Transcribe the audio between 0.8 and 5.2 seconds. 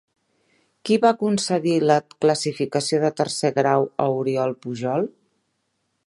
Qui va concedir la classificació de tercer grau a Oriol Pujol?